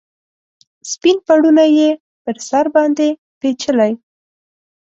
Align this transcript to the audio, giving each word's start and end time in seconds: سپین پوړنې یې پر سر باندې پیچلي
سپین 0.91 1.17
پوړنې 1.25 1.67
یې 1.79 1.89
پر 2.23 2.35
سر 2.47 2.65
باندې 2.75 3.07
پیچلي 3.39 3.91